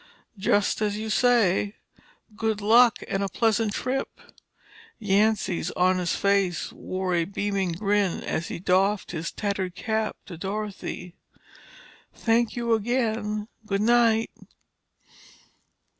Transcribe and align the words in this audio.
"Just 0.39 0.81
as 0.81 0.97
you 0.97 1.11
say. 1.11 1.75
Good 2.35 2.59
luck 2.59 2.97
and 3.07 3.21
a 3.21 3.29
pleasant 3.29 3.71
trip." 3.73 4.09
Yancy's 4.97 5.69
honest 5.75 6.17
face 6.17 6.73
wore 6.73 7.13
a 7.13 7.25
beaming 7.25 7.73
grin 7.73 8.23
as 8.23 8.47
he 8.47 8.57
doffed 8.57 9.11
his 9.11 9.31
tattered 9.31 9.75
cap 9.75 10.17
to 10.25 10.39
Dorothy. 10.39 11.13
"Thank 12.15 12.55
you 12.55 12.73
again. 12.73 13.47
Good 13.67 13.81
night." 13.83 14.31